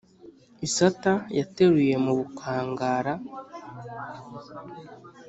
[0.67, 3.13] isata yateruye mu bukangara